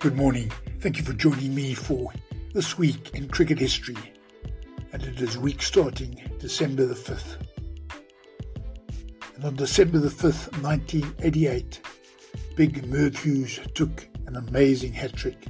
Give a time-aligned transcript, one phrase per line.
[0.00, 0.50] Good morning.
[0.78, 2.10] Thank you for joining me for
[2.54, 3.98] This Week in Cricket History.
[4.94, 7.36] And it is week starting December the 5th.
[9.34, 11.82] And on December the 5th, 1988,
[12.56, 15.44] Big Merv Hughes took an amazing hat trick.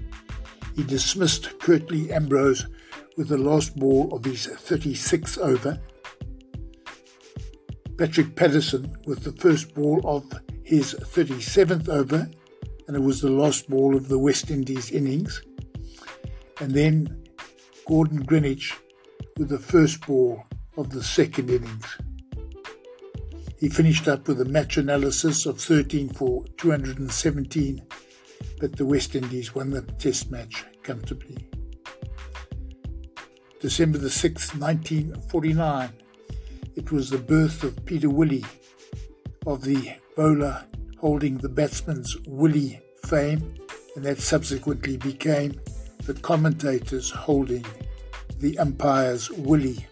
[0.74, 2.66] He dismissed Curtly Ambrose
[3.16, 5.80] with the last ball of his 36th over.
[7.96, 10.24] Patrick Patterson with the first ball of
[10.64, 12.28] his 37th over
[12.90, 15.42] and it was the last ball of the West Indies innings.
[16.58, 17.24] And then
[17.86, 18.72] Gordon Greenidge
[19.36, 20.42] with the first ball
[20.76, 21.86] of the second innings.
[23.60, 27.80] He finished up with a match analysis of 13 for 217,
[28.58, 31.48] but the West Indies won the test match comfortably.
[33.60, 35.90] December the 6th, 1949,
[36.74, 38.44] it was the birth of Peter Willey,
[39.46, 40.64] of the bowler
[41.00, 43.54] holding the batsman's Willey fame,
[43.96, 45.58] and that subsequently became
[46.04, 47.64] the commentators holding
[48.38, 49.86] the umpire's Willey.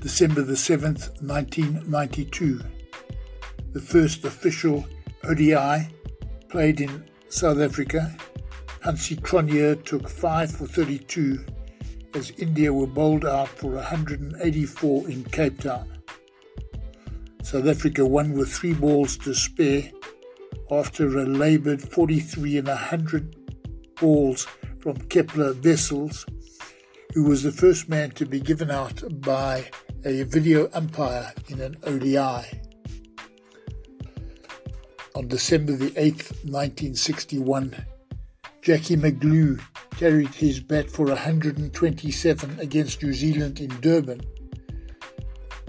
[0.00, 2.60] December the 7th, 1992,
[3.72, 4.84] the first official
[5.22, 5.86] ODI
[6.48, 8.12] played in South Africa.
[8.84, 11.38] Hansie Cronje took 5 for 32
[12.14, 16.01] as India were bowled out for 184 in Cape Town.
[17.42, 19.90] South Africa won with three balls to spare
[20.70, 23.36] after a laboured 43 and 100
[24.00, 24.46] balls
[24.78, 26.24] from Kepler Wessels,
[27.14, 29.68] who was the first man to be given out by
[30.04, 32.46] a video umpire in an ODI.
[35.14, 37.74] On December the 8th, 1961,
[38.62, 39.60] Jackie McGlew
[39.98, 44.20] carried his bat for 127 against New Zealand in Durban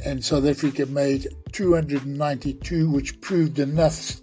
[0.05, 4.21] and South Africa made 292, which proved enough,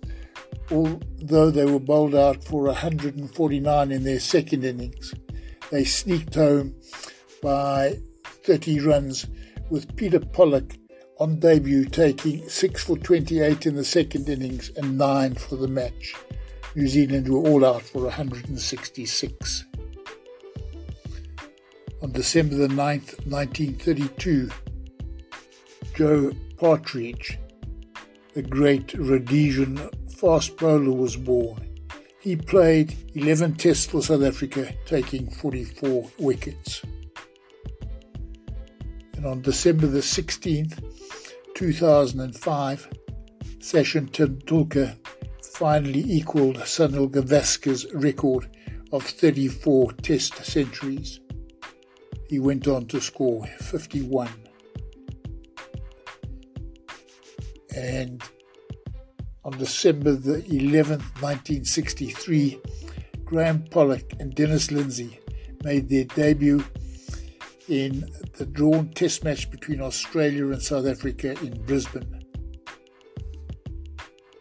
[0.71, 5.15] although they were bowled out for 149 in their second innings.
[5.71, 6.75] They sneaked home
[7.43, 9.27] by 30 runs,
[9.71, 10.77] with Peter Pollock
[11.19, 16.15] on debut taking 6 for 28 in the second innings and 9 for the match.
[16.75, 19.65] New Zealand were all out for 166.
[22.03, 24.51] On December the 9th, 1932,
[25.95, 27.39] Joe Partridge,
[28.35, 29.77] the great Rhodesian
[30.17, 31.67] fast bowler, was born.
[32.21, 36.83] He played 11 tests for South Africa, taking 44 wickets.
[39.15, 40.83] And on December the 16th,
[41.55, 42.89] 2005,
[43.59, 44.97] Sachin Tendulkar
[45.55, 48.49] finally equalled Sunil Gavaskar's record
[48.93, 51.21] of 34 test centuries.
[52.29, 54.50] He went on to score 51.
[57.81, 58.23] And
[59.43, 62.61] on December the 11th, 1963,
[63.25, 65.19] Graeme Pollock and Dennis Lindsay
[65.65, 66.63] made their debut
[67.69, 68.05] in
[68.37, 72.23] the drawn test match between Australia and South Africa in Brisbane.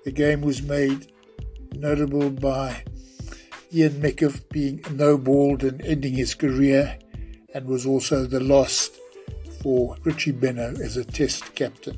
[0.03, 1.13] The game was made
[1.75, 2.83] notable by
[3.73, 6.97] Ian Meckiff being no balled and ending his career,
[7.53, 8.89] and was also the loss
[9.61, 11.97] for Richie Benaud as a test captain.